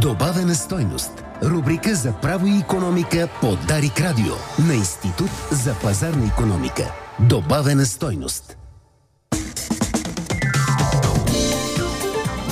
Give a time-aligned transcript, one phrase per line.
[0.00, 1.24] Добавена стойност.
[1.42, 4.34] Рубрика за право и економика по Дарик Радио
[4.66, 6.92] на Институт за пазарна економика.
[7.20, 8.56] Добавена стойност.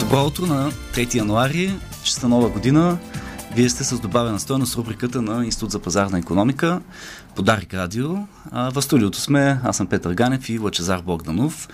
[0.01, 2.99] Добро на 3 януари, честа нова година.
[3.57, 6.81] Вие сте с добавена стойност рубриката на Институт за пазарна економика
[7.37, 8.17] по Дарик Радио.
[8.51, 11.69] А, в студиото сме, аз съм Петър Ганев и Лачезар Богданов.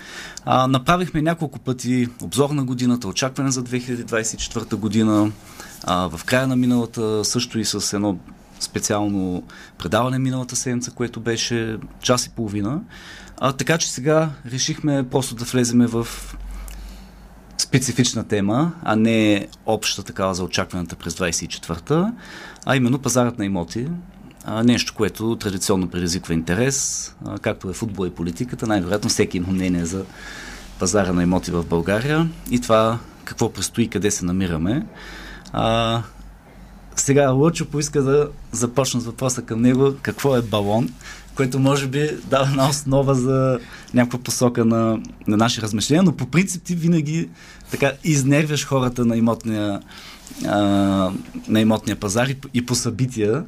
[0.45, 5.31] А, направихме няколко пъти обзор на годината, очакване за 2024 година.
[5.83, 8.17] А, в края на миналата също и с едно
[8.59, 9.43] специално
[9.77, 12.81] предаване миналата седмица, което беше час и половина.
[13.37, 16.07] А, така че сега решихме просто да влеземе в
[17.61, 22.13] специфична тема, а не обща такава за очакваната през 24-та,
[22.65, 23.87] а именно пазарът на имоти.
[24.63, 30.05] Нещо, което традиционно предизвиква интерес, както е футбол и политиката, най-вероятно всеки има мнение за
[30.79, 34.85] пазара на имоти в България и това какво предстои, къде се намираме.
[35.53, 36.03] А,
[36.95, 39.93] сега Лъчо поиска да започна с въпроса към него.
[40.01, 40.89] Какво е балон?
[41.35, 43.59] Което може би дава една основа за
[43.93, 47.29] някаква посока на, на наши размишления, но по принцип ти винаги
[47.71, 49.79] така изнервяш хората на имотния,
[50.45, 50.57] а,
[51.47, 53.43] на имотния пазар и, и по събития.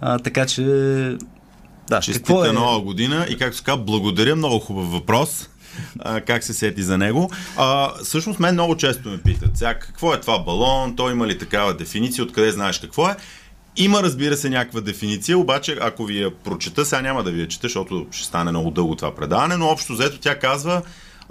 [0.00, 0.62] А, така че
[1.88, 2.52] да, Честита е...
[2.52, 5.48] нова година и както казва, благодаря, много хубав въпрос.
[5.98, 7.30] А, как се сети за него.
[7.56, 11.38] А, всъщност мен много често ме питат, сега какво е това балон, той има ли
[11.38, 13.16] такава дефиниция, откъде знаеш какво е.
[13.76, 17.48] Има, разбира се, някаква дефиниция, обаче ако ви я прочета, сега няма да ви я
[17.48, 20.82] чета, защото ще стане много дълго това предаване, но общо взето тя казва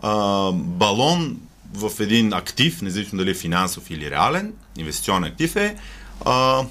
[0.02, 1.38] а, балон
[1.74, 5.76] в един актив, независимо дали е финансов или реален, инвестиционен актив е,
[6.26, 6.64] а,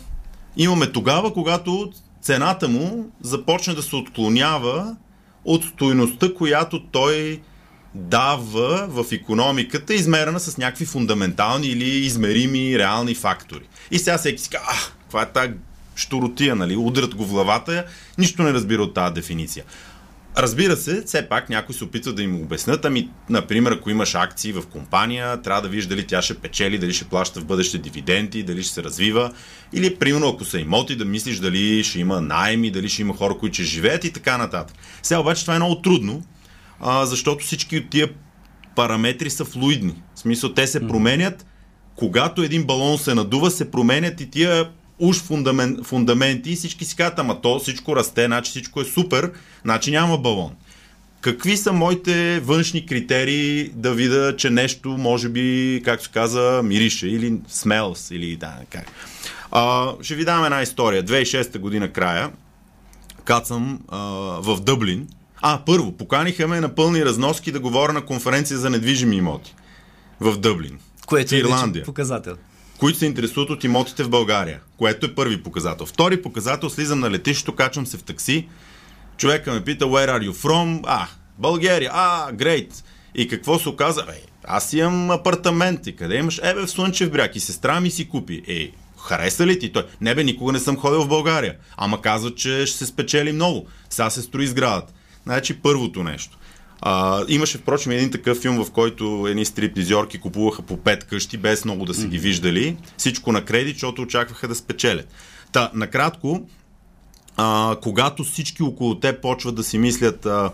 [0.56, 4.96] имаме тогава, когато цената му започне да се отклонява
[5.44, 7.40] от стоеността, която той
[7.94, 13.64] дава в економиката, измерена с някакви фундаментални или измерими реални фактори.
[13.90, 15.52] И сега всеки си казва, каква е тази
[15.94, 16.76] штуротия, нали?
[16.76, 17.84] Удрят го в главата,
[18.18, 19.64] нищо не разбира от тази дефиниция.
[20.38, 24.52] Разбира се, все пак някой се опитва да им обяснят, ами, например, ако имаш акции
[24.52, 28.42] в компания, трябва да видиш дали тя ще печели, дали ще плаща в бъдеще дивиденти,
[28.42, 29.32] дали ще се развива,
[29.72, 33.34] или, примерно, ако са имоти, да мислиш дали ще има найми, дали ще има хора,
[33.38, 34.76] които ще живеят и така нататък.
[35.02, 36.22] Сега обаче това е много трудно,
[36.80, 38.08] а, защото всички от тия
[38.76, 40.02] параметри са флуидни.
[40.14, 41.46] В смисъл, те се променят,
[41.96, 44.70] когато един балон се надува, се променят и тия
[45.00, 49.30] уж фундамент, фундаменти и всички си казват, ама то всичко расте, значи всичко е супер,
[49.64, 50.52] значи няма балон.
[51.20, 57.08] Какви са моите външни критерии да видя, че нещо, може би, както се каза, мирише
[57.08, 58.86] или смелс, или да, как.
[59.50, 61.04] А, ще ви дам една история.
[61.04, 62.30] 2006 година края,
[63.24, 63.98] кацам а,
[64.40, 65.08] в Дъблин.
[65.42, 69.54] А, първо, поканиха ме на пълни разноски да говоря на конференция за недвижими имоти
[70.20, 70.78] в Дъблин.
[71.06, 71.84] Което е Ирландия.
[71.84, 72.36] показател
[72.80, 75.86] които се интересуват от имотите в България, което е първи показател.
[75.86, 78.48] Втори показател, слизам на летището, качвам се в такси,
[79.16, 80.80] човека ме пита, where are you from?
[80.86, 81.06] А,
[81.38, 82.84] България, а, great.
[83.14, 84.04] И какво се оказа?
[84.08, 86.40] Е, аз имам апартамент и къде имаш?
[86.42, 88.42] Ебе, в Слънчев бряг и сестра ми си купи.
[88.48, 89.86] Е, хареса ли ти той?
[90.00, 91.56] Не бе, никога не съм ходил в България.
[91.76, 93.66] Ама казва, че ще се спечели много.
[93.90, 94.92] Сега се строи сградата.
[95.22, 96.38] Значи първото нещо.
[96.82, 101.64] А, имаше, впрочем, един такъв филм, в който едни стриптизьорки купуваха по пет къщи, без
[101.64, 102.76] много да са ги виждали.
[102.96, 105.08] Всичко на кредит, защото очакваха да спечелят.
[105.52, 106.46] Та, накратко,
[107.36, 110.50] а, когато всички около те почват да си мислят а,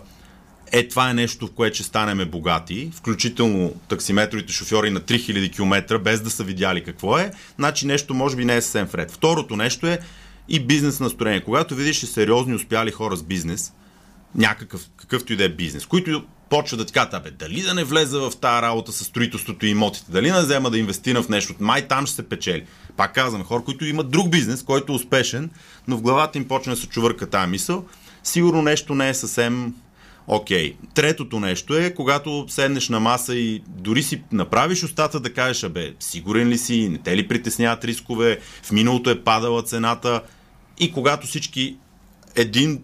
[0.71, 5.99] е, това е нещо, в което ще станеме богати, включително таксиметровите шофьори на 3000 км,
[5.99, 9.11] без да са видяли какво е, значи нещо може би не е съвсем вред.
[9.11, 9.99] Второто нещо е
[10.49, 11.43] и бизнес настроение.
[11.43, 13.73] Когато видиш сериозни успяли хора с бизнес,
[14.35, 17.83] някакъв, какъвто и да е бизнес, които почва да ти кажат, абе, дали да не
[17.83, 21.53] влезе в тази работа с строителството и имотите, дали не взема да инвестира в нещо,
[21.59, 22.65] май там ще се печели.
[22.97, 25.49] Пак казвам, хора, които имат друг бизнес, който е успешен,
[25.87, 27.85] но в главата им почне да се чувърка тази мисъл,
[28.23, 29.73] сигурно нещо не е съвсем
[30.27, 30.73] окей.
[30.73, 30.75] Okay.
[30.93, 35.93] Третото нещо е, когато седнеш на маса и дори си направиш устата да кажеш, абе,
[35.99, 40.21] сигурен ли си, не те ли притесняват рискове, в миналото е падала цената
[40.79, 41.77] и когато всички
[42.35, 42.83] един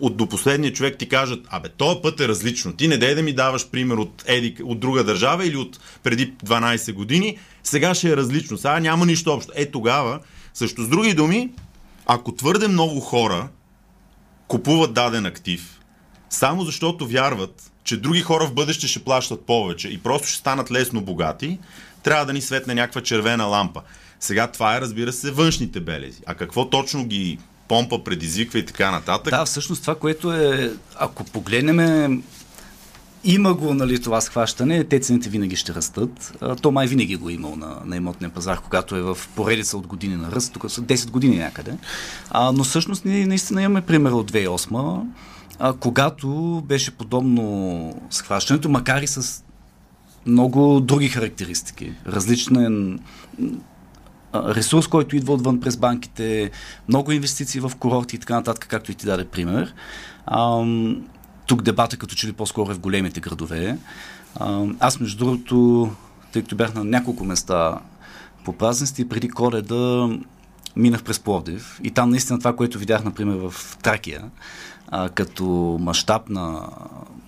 [0.00, 2.72] от до последния човек ти кажат, абе, този път е различно.
[2.72, 6.32] Ти не дай да ми даваш пример от, еди, от друга държава или от преди
[6.32, 8.58] 12 години, сега ще е различно.
[8.58, 9.52] Сега няма нищо общо.
[9.56, 10.20] Е, тогава,
[10.54, 11.50] също с други думи,
[12.06, 13.48] ако твърде много хора
[14.48, 15.80] купуват даден актив,
[16.30, 20.70] само защото вярват, че други хора в бъдеще ще плащат повече и просто ще станат
[20.70, 21.58] лесно богати,
[22.02, 23.82] трябва да ни светне някаква червена лампа.
[24.20, 26.20] Сега това е, разбира се, външните белези.
[26.26, 27.38] А какво точно ги
[27.70, 29.30] помпа, предизвиква и така нататък.
[29.30, 32.22] Да, всъщност това, което е, ако погледнем
[33.24, 36.38] има го нали, това схващане, те цените винаги ще растат.
[36.62, 39.86] То май винаги го е имал на, на имотния пазар, когато е в поредица от
[39.86, 41.74] години на ръст, тук са 10 години някъде.
[42.30, 45.02] А, но всъщност ние наистина имаме пример от 2008
[45.58, 46.28] а, когато
[46.66, 49.44] беше подобно схващането, макар и с
[50.26, 51.92] много други характеристики.
[52.06, 53.00] Различен
[54.34, 56.50] ресурс, който идва отвън през банките,
[56.88, 59.74] много инвестиции в курорти и така нататък, както и ти даде пример.
[60.26, 60.64] А,
[61.46, 63.78] тук дебата като че ли по-скоро е в големите градове.
[64.36, 65.90] А, аз, между другото,
[66.32, 67.78] тъй като бях на няколко места
[68.44, 70.08] по празници, преди коледа
[70.76, 74.24] минах през Пловдив и там наистина това, което видях, например, в Тракия,
[74.88, 76.68] а, като мащаб на,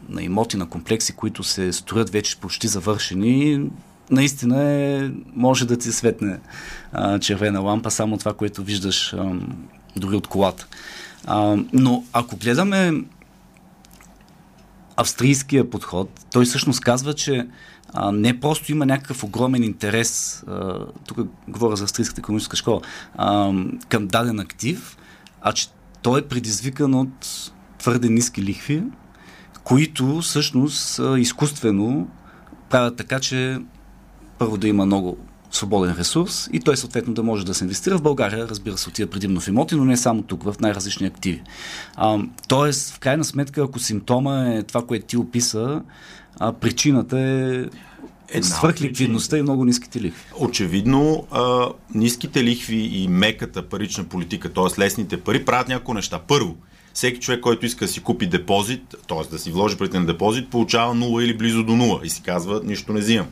[0.08, 3.70] на имоти, на комплекси, които се строят вече почти завършени,
[4.12, 6.38] наистина е, може да ти светне
[6.92, 9.32] а, червена лампа, само това, което виждаш а,
[9.96, 10.66] дори от колата.
[11.26, 12.92] А, но ако гледаме
[14.96, 17.46] австрийския подход, той всъщност казва, че
[17.92, 22.80] а, не просто има някакъв огромен интерес, а, тук говоря за австрийската економическа школа,
[23.16, 23.52] а,
[23.88, 24.96] към даден актив,
[25.40, 25.68] а че
[26.02, 28.82] той е предизвикан от твърде ниски лихви,
[29.64, 32.08] които всъщност изкуствено
[32.70, 33.58] правят така, че
[34.42, 35.16] първо да има много
[35.50, 39.10] свободен ресурс и той съответно да може да се инвестира в България, разбира се, отива
[39.10, 41.42] предимно в имоти, но не само тук, в най-различни активи.
[41.96, 42.18] А,
[42.48, 45.82] тоест, в крайна сметка, ако симптома е това, което ти описа,
[46.38, 47.64] а, причината е
[48.34, 50.22] е свърхликвидността и много ниските лихви.
[50.38, 54.80] Очевидно, а, ниските лихви и меката парична политика, т.е.
[54.80, 56.20] лесните пари, правят няколко неща.
[56.28, 56.56] Първо,
[56.94, 59.30] всеки човек, който иска да си купи депозит, т.е.
[59.30, 62.92] да си вложи на депозит, получава 0 или близо до 0 и си казва, нищо
[62.92, 63.26] не взимам.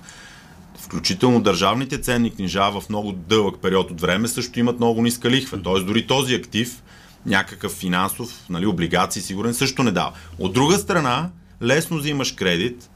[0.81, 5.63] Включително държавните ценни книжа в много дълъг период от време също имат много ниска лихва.
[5.63, 5.81] Т.е.
[5.81, 6.83] дори този актив,
[7.27, 10.13] някакъв финансов, нали, облигации, сигурен, също не дава.
[10.39, 11.31] От друга страна,
[11.63, 12.91] лесно взимаш кредит,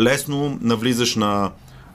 [0.00, 1.50] лесно навлизаш на,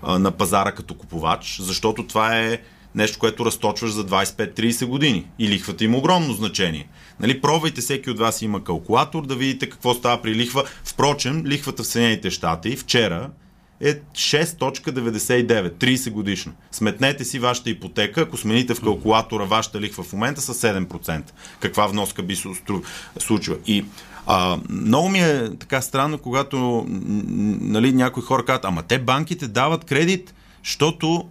[0.07, 2.59] на пазара като купувач, защото това е
[2.95, 5.27] нещо, което разточваш за 25-30 години.
[5.39, 6.87] И лихвата има огромно значение.
[7.19, 10.63] Нали, пробвайте, всеки от вас има калкулатор, да видите какво става при лихва.
[10.83, 13.29] Впрочем, лихвата в Съединените щати вчера
[13.81, 16.51] е 6.99, 30 годишно.
[16.71, 21.21] Сметнете си вашата ипотека, ако смените в калкулатора вашата лихва в момента с 7%.
[21.59, 22.49] Каква вноска би се
[23.19, 23.57] случила?
[23.67, 23.85] И
[24.27, 29.85] а, много ми е така странно, когато нали, някои хора казват, ама те банките дават
[29.85, 31.29] кредит, защото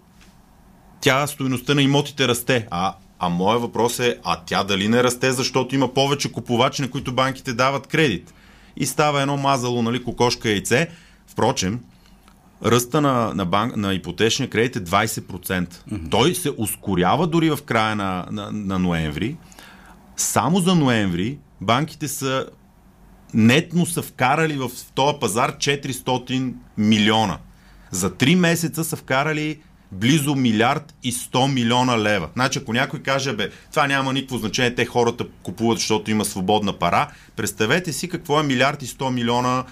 [1.00, 2.66] тя стоеността на имотите расте.
[2.70, 6.90] А, а моят въпрос е, а тя дали не расте, защото има повече купувачи, на
[6.90, 8.34] които банките дават кредит.
[8.76, 10.88] И става едно мазало, нали, кокошка яйце.
[11.26, 11.80] Впрочем,
[12.64, 15.20] ръста на, на, банк, на ипотечния кредит е 20%.
[15.40, 16.10] Mm-hmm.
[16.10, 19.36] Той се ускорява дори в края на, на, на ноември.
[20.16, 22.46] Само за ноември банките са
[23.34, 27.38] нетно са вкарали в този пазар 400 милиона.
[27.90, 29.60] За 3 месеца са вкарали
[29.92, 32.28] близо милиард и 100 милиона лева.
[32.32, 36.72] Значи, ако някой каже, бе, това няма никакво значение, те хората купуват, защото има свободна
[36.72, 39.64] пара, представете си какво е милиард и 100 милиона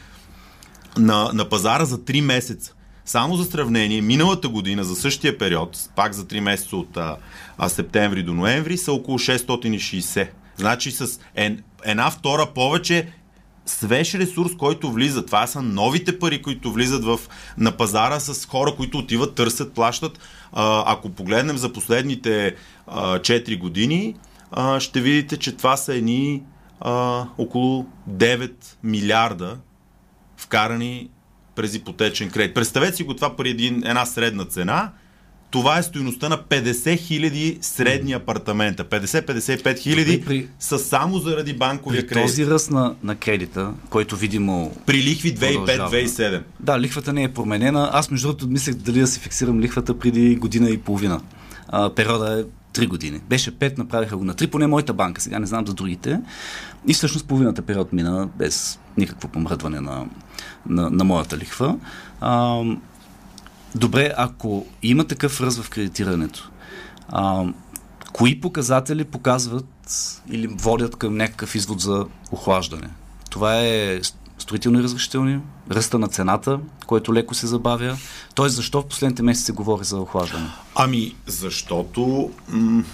[0.99, 2.75] на, на пазара за 3 месеца.
[3.09, 7.17] Само за сравнение, миналата година за същия период, пак за 3 месеца от а,
[7.59, 10.29] а, септември до ноември, са около 660.
[10.57, 13.13] Значи с ен, една втора повече
[13.67, 15.27] свеж ресурс, който влиза.
[15.27, 17.21] Това са новите пари, които влизат в,
[17.59, 20.19] на пазара с хора, които отиват, търсят, плащат.
[20.53, 22.55] А, ако погледнем за последните
[22.87, 24.15] а, 4 години,
[24.51, 26.43] а, ще видите, че това са едни
[26.81, 29.59] а, около 9 милиарда
[30.37, 31.11] вкарани
[31.59, 32.55] през ипотечен кредит.
[32.55, 34.91] Представете си го това при един, една средна цена–
[35.51, 38.85] това е стоеността на 50 хиляди средни апартамента.
[38.85, 40.49] 50-55 хиляди при...
[40.59, 42.25] са само заради банковия при кредит.
[42.25, 44.77] този ръст на, на кредита, който видимо...
[44.87, 46.43] При лихви 2005-2007.
[46.61, 47.91] Да, лихвата не е променена.
[47.93, 51.21] Аз между другото мислех дали да си фиксирам лихвата преди година и половина.
[51.69, 52.45] А, периода е
[52.79, 53.21] 3 години.
[53.29, 56.21] Беше 5, направиха го на 3, поне моята банка, сега не знам за другите.
[56.87, 60.07] И всъщност половината период мина без никакво помръдване на,
[60.67, 61.79] на, на моята лихва.
[62.21, 62.63] А,
[63.75, 66.51] Добре, ако има такъв ръст в кредитирането,
[67.09, 67.45] а,
[68.13, 69.67] кои показатели показват
[70.31, 72.89] или водят към някакъв извод за охлаждане?
[73.31, 74.01] Това е
[74.39, 75.41] строителни разрешителни,
[75.71, 77.97] ръста на цената, който леко се забавя.
[78.35, 80.49] Тоест, защо в последните месеци се говори за охлаждане?
[80.75, 82.85] Ами, защото м-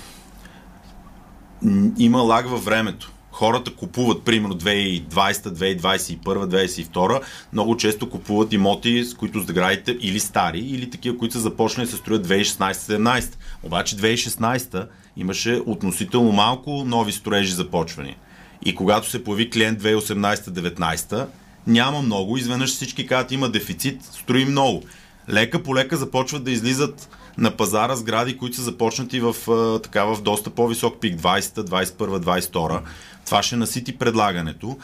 [1.99, 7.21] има лаг във времето хората купуват, примерно 2020, 2021, 2022,
[7.53, 11.93] много често купуват имоти, с които сградите или стари, или такива, които са започнали да
[11.93, 13.35] се строят 2016-17.
[13.63, 18.17] Обаче 2016 имаше относително малко нови строежи започвани.
[18.65, 21.27] И когато се появи клиент 2018-19,
[21.67, 24.83] няма много, изведнъж всички казват има дефицит, строим много.
[25.31, 29.35] Лека по лека започват да излизат на пазара сгради, които са започнати в,
[29.83, 32.83] така, в доста по-висок пик 20-та, 21-та, 22-та.
[33.27, 34.79] Това ще насити предлагането.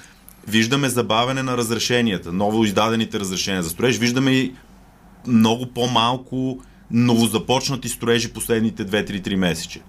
[0.48, 3.98] Виждаме забавяне на разрешенията, ново издадените разрешения за строеж.
[3.98, 4.54] Виждаме и
[5.26, 9.80] много по-малко новозапочнати строежи последните 2-3-3 месече.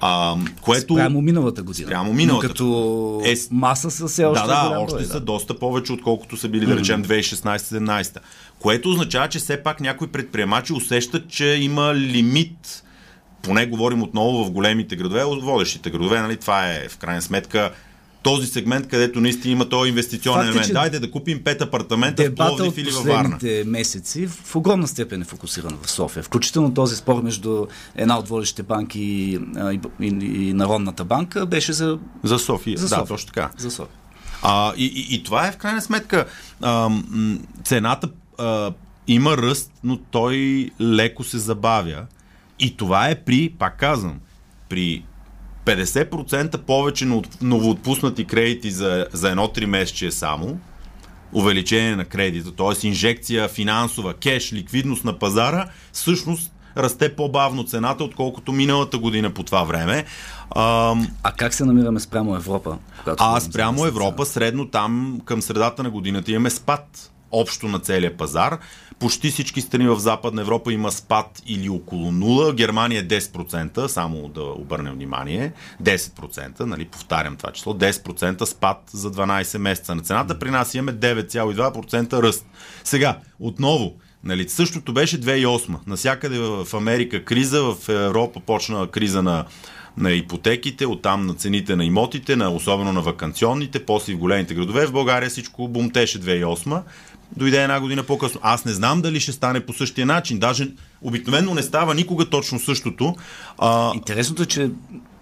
[0.00, 0.94] А, което...
[0.94, 1.86] Спрямо миналата година.
[1.86, 2.46] Спрямо миналата.
[2.46, 3.34] Но като е...
[3.50, 5.20] маса са все още Да, да, голям още са да.
[5.20, 8.16] доста повече, отколкото са били, да речем, 2016-17.
[8.58, 12.82] Което означава, че все пак някои предприемачи усещат, че има лимит
[13.46, 17.70] поне говорим отново в големите градове, от водещите градове, нали, това е в крайна сметка
[18.26, 20.72] този сегмент, където наистина има този инвестиционен Факт е, елемент.
[20.74, 23.38] Дайте да купим пет апартамента в Пловдив или във Варна.
[23.66, 26.22] месеци в огромна степен е фокусиран в София.
[26.22, 27.66] Включително този спор между
[27.96, 30.06] една от водещите банки и, и, и,
[30.48, 32.78] и Народната банка беше за, За София.
[32.78, 33.06] за да, София.
[33.06, 33.50] точно така.
[33.58, 33.96] За София.
[34.42, 36.26] А, и, и, и това е в крайна сметка.
[36.62, 38.72] А, м, цената а,
[39.06, 42.06] има ръст, но той леко се забавя.
[42.58, 44.14] И това е при, пак казвам,
[44.68, 45.04] при
[45.66, 50.58] 50% повече нов- новоотпуснати кредити за, за едно 3 месече само,
[51.32, 52.86] увеличение на кредита, т.е.
[52.86, 59.64] инжекция финансова, кеш, ликвидност на пазара, всъщност расте по-бавно цената, отколкото миналата година по това
[59.64, 60.04] време.
[60.56, 62.78] Ам, А как се намираме спрямо Европа?
[63.18, 63.86] а спрямо?
[63.86, 68.58] Европа, средно там към средата на годината имаме спад общо на целия пазар.
[68.98, 72.54] Почти всички страни в Западна Европа има спад или около 0.
[72.54, 75.52] Германия е 10%, само да обърнем внимание.
[75.82, 77.74] 10%, нали, повтарям това число.
[77.74, 80.38] 10% спад за 12 месеца на цената.
[80.38, 82.46] При нас имаме 9,2% ръст.
[82.84, 85.76] Сега, отново, Нали, същото беше 2008.
[85.86, 89.44] Насякъде в Америка криза, в Европа почна криза на,
[89.96, 94.86] на ипотеките, оттам на цените на имотите, на, особено на вакансионните, после в големите градове.
[94.86, 96.82] В България всичко бумтеше 2008.
[97.36, 98.40] Дойде една година по-късно.
[98.42, 100.38] Аз не знам дали ще стане по същия начин.
[100.38, 100.70] Даже
[101.02, 103.14] обикновено не става никога точно същото.
[103.58, 104.70] А, Интересното е, че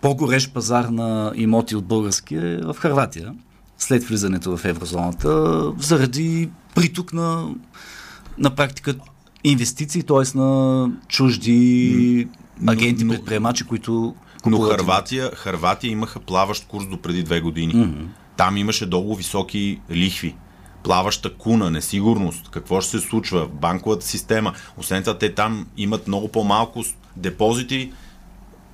[0.00, 3.34] по-горещ пазар на имоти от български е в Харватия,
[3.78, 7.48] след влизането в еврозоната, заради приток на,
[8.38, 8.94] на практика
[9.44, 10.38] инвестиции, т.е.
[10.38, 12.28] на чужди
[12.66, 14.14] агенти, предприемачи, които
[14.46, 17.74] Но Харватия, Харватия имаха плаващ курс до преди две години.
[17.74, 18.06] Mm-hmm.
[18.36, 20.34] Там имаше много високи лихви.
[20.84, 24.52] Плаваща куна, несигурност, какво ще се случва в банковата система.
[24.76, 26.84] Освен това, те там имат много по-малко
[27.16, 27.92] депозити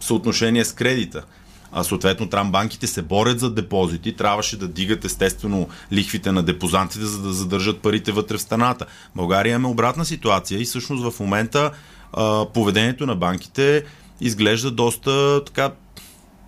[0.00, 1.24] в съотношение с кредита.
[1.72, 7.04] А съответно, там банките се борят за депозити, трябваше да дигат естествено лихвите на депозантите,
[7.04, 8.86] за да задържат парите вътре в страната.
[9.16, 11.70] България имаме обратна ситуация и всъщност в момента
[12.12, 13.84] а, поведението на банките
[14.20, 15.70] изглежда доста така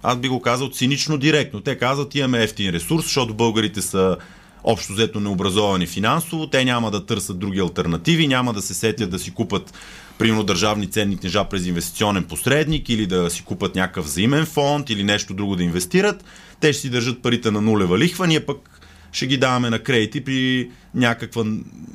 [0.02, 1.60] аз би го казал цинично директно.
[1.60, 4.16] Те казват, имаме ефтин ресурс, защото българите са
[4.64, 9.18] общо взето необразовани финансово, те няма да търсят други альтернативи, няма да се сетят да
[9.18, 9.74] си купат
[10.18, 15.04] примерно държавни ценни книжа през инвестиционен посредник или да си купат някакъв взаимен фонд или
[15.04, 16.24] нещо друго да инвестират.
[16.60, 18.81] Те ще си държат парите на нулева лихва, ние пък
[19.12, 21.44] ще ги даваме на кредити при някаква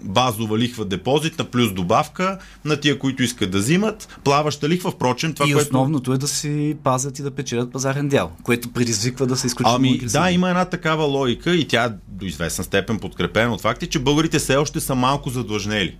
[0.03, 4.19] базова лихва депозит на плюс добавка на тия, които искат да взимат.
[4.23, 5.67] Плаваща лихва, впрочем, това, и което...
[5.67, 9.75] основното е да си пазят и да печелят пазарен дял, което предизвиква да се изключително
[9.75, 10.23] Ами агресивни.
[10.23, 14.39] да, има една такава логика и тя до известна степен подкрепена от факти, че българите
[14.39, 15.97] все още са малко задлъжнели.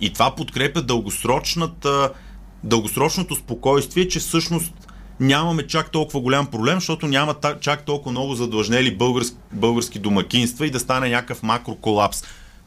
[0.00, 2.10] И това подкрепя дългосрочната,
[2.64, 4.72] дългосрочното спокойствие, че всъщност
[5.20, 10.70] нямаме чак толкова голям проблем, защото няма чак толкова много задлъжнели български, български домакинства и
[10.70, 12.22] да стане някакъв макроколапс.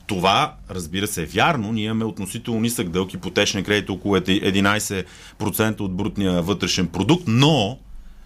[0.08, 1.72] Това, разбира се, е вярно.
[1.72, 7.78] Ние имаме относително нисък дълг, ипотечен кредит около 11% от брутния вътрешен продукт, но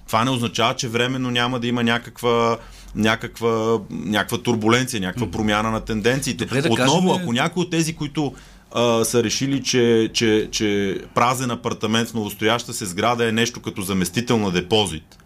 [0.07, 2.57] това не означава, че временно няма да има някаква,
[2.95, 6.45] някаква, някаква турбуленция, някаква промяна на тенденциите.
[6.45, 8.33] Добре, да Отново, кажем- ако някой от тези, които
[8.71, 13.81] а, са решили, че, че, че празен апартамент в новостояща се сграда е нещо като
[13.81, 15.17] заместител на депозит,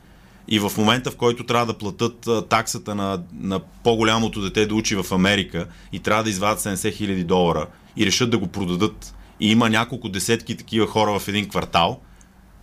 [0.47, 4.95] и в момента, в който трябва да платят таксата на, на по-голямото дете да учи
[4.95, 9.51] в Америка и трябва да извадят 70 хиляди долара и решат да го продадат и
[9.51, 11.99] има няколко десетки такива хора в един квартал,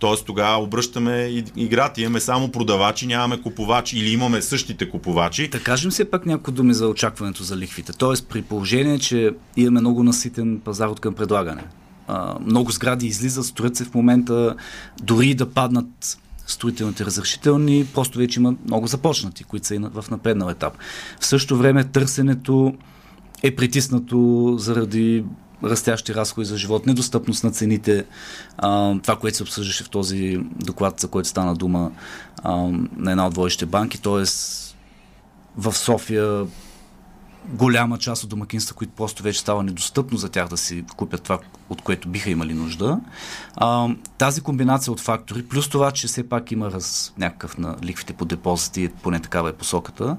[0.03, 0.25] т.е.
[0.25, 2.01] тогава обръщаме играта.
[2.01, 5.47] Имаме само продавачи, нямаме купувачи или имаме същите купувачи.
[5.47, 7.93] Да кажем все пак няколко думи за очакването за лихвите.
[7.93, 11.63] Тоест, при положение, че имаме много наситен пазар от към предлагане.
[12.07, 14.55] А, много сгради излизат, строят се в момента,
[15.03, 16.17] дори да паднат
[16.47, 20.73] строителните разрешителни, просто вече има много започнати, които са и в напреднал етап.
[21.19, 22.73] В същото време търсенето
[23.43, 25.23] е притиснато заради
[25.63, 28.05] растящи разходи за живот, недостъпност на цените,
[28.57, 31.91] а, това, което се обсъждаше в този доклад, за който стана дума
[32.43, 32.55] а,
[32.97, 34.23] на една от водещите банки, т.е.
[35.57, 36.45] в София
[37.45, 41.39] голяма част от домакинства, които просто вече става недостъпно за тях да си купят това,
[41.69, 42.99] от което биха имали нужда.
[43.55, 48.13] А, тази комбинация от фактори, плюс това, че все пак има раз, някакъв на лихвите
[48.13, 50.17] по депозити, поне такава е посоката,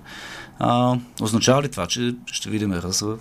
[0.59, 3.19] а, означава ли това, че ще видим раз в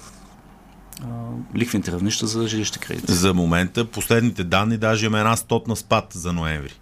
[1.55, 3.13] лихвените равнища за жилищни кредити?
[3.13, 6.73] За момента, последните данни, даже има една стотна спад за ноември.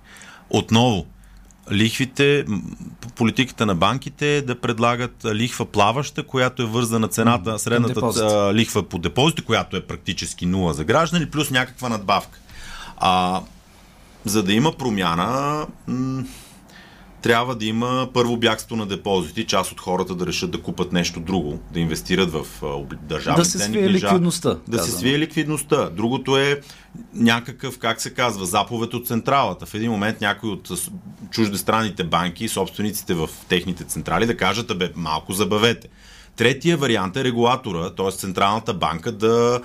[0.49, 1.05] Отново,
[1.71, 2.45] лихвите,
[3.15, 8.97] политиката на банките е да предлагат лихва плаваща, която е вързана цената, средната лихва по
[8.97, 12.39] депозите, която е практически нула за граждани, плюс някаква надбавка.
[12.97, 13.41] А,
[14.25, 15.67] за да има промяна,
[17.21, 21.19] трябва да има първо бягство на депозити, част от хората да решат да купат нещо
[21.19, 22.45] друго, да инвестират в
[23.01, 24.49] държавни Да се свие книжа, ликвидността.
[24.49, 24.91] Да казвам.
[24.91, 25.89] се свие ликвидността.
[25.89, 26.61] Другото е
[27.13, 29.65] някакъв, как се казва, заповед от централата.
[29.65, 30.71] В един момент някои от
[31.31, 35.87] чуждестранните банки, собствениците в техните централи да кажат, бе, малко забавете.
[36.35, 38.11] Третия вариант е регулатора, т.е.
[38.11, 39.61] Централната банка да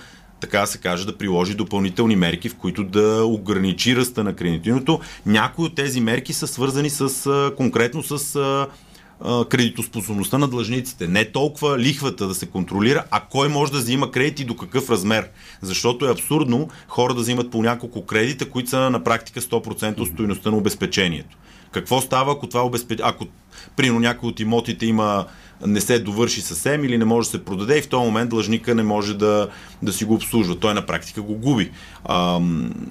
[0.47, 5.01] така да се каже, да приложи допълнителни мерки, в които да ограничи ръста на кредитирането.
[5.27, 8.67] Някои от тези мерки са свързани с, конкретно с
[9.49, 11.09] кредитоспособността на длъжниците.
[11.09, 14.91] Не толкова лихвата да се контролира, а кой може да взима кредит и до какъв
[14.91, 15.29] размер.
[15.63, 20.09] Защото е абсурдно хора да взимат по няколко кредита, които са на практика 100% от
[20.09, 21.37] стоеността на обезпечението.
[21.71, 23.27] Какво става, ако това обезпечение, ако
[23.77, 25.27] примерно някой от имотите има
[25.67, 28.75] не се довърши съвсем или не може да се продаде и в този момент длъжника
[28.75, 29.49] не може да,
[29.83, 30.59] да си го обслужва.
[30.59, 31.71] Той на практика го губи.
[32.05, 32.41] А,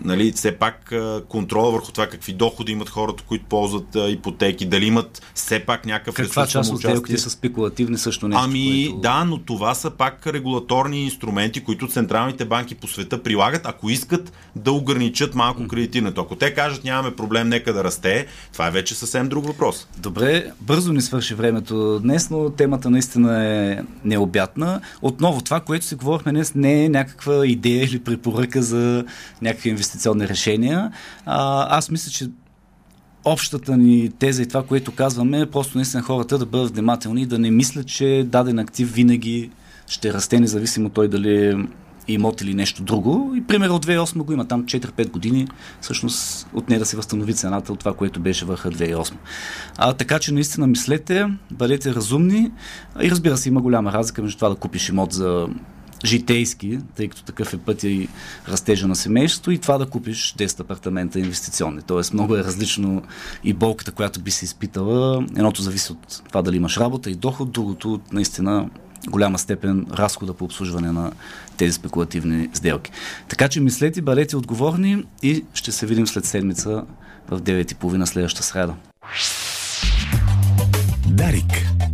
[0.04, 0.94] нали, все пак
[1.30, 5.86] контрола върху това какви доходи имат хората, които ползват а, ипотеки, дали имат все пак
[5.86, 8.44] някакъв Каква част от сделките са спекулативни също нещо?
[8.44, 9.02] Ами което...
[9.02, 14.34] да, но това са пак регулаторни инструменти, които централните банки по света прилагат, ако искат
[14.56, 16.22] да ограничат малко кредитирането.
[16.22, 19.88] Ако те кажат нямаме проблем, нека да расте, това е вече съвсем друг въпрос.
[19.98, 24.82] Добре, бързо ни свърши времето днес, но темата наистина е необятна.
[25.02, 29.06] Отново, това, което си говорихме днес, не е някаква идея или препоръка за
[29.42, 30.92] някакви инвестиционни решения.
[31.26, 32.30] А, аз мисля, че
[33.26, 37.26] общата ни теза и това, което казваме, е просто наистина хората да бъдат внимателни и
[37.26, 39.50] да не мислят, че даден актив винаги
[39.88, 41.56] ще расте, независимо той дали е
[42.08, 43.34] имот или нещо друго.
[43.36, 45.48] И пример от 2008 го има там 4-5 години,
[45.82, 49.14] всъщност от не да се възстанови цената от това, което беше върха 2008.
[49.78, 52.52] А, така че наистина мислете, бъдете разумни
[53.02, 55.48] и разбира се, има голяма разлика между това да купиш имот за
[56.06, 58.08] житейски, тъй като такъв е пътя и
[58.48, 61.82] растежа на семейството и това да купиш 10 апартамента инвестиционни.
[61.82, 63.02] Тоест много е различно
[63.44, 65.26] и болката, която би се изпитала.
[65.38, 68.70] Едното зависи от това дали имаш работа и доход, другото наистина
[69.10, 71.12] голяма степен разхода по обслужване на
[71.58, 72.92] тези спекулативни сделки.
[73.28, 76.84] Така че мислете, бъдете отговорни и ще се видим след седмица
[77.30, 78.74] в 9.30 следващата среда.
[81.08, 81.85] Дарик.